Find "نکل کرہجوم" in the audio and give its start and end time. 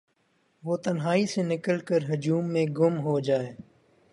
1.43-2.51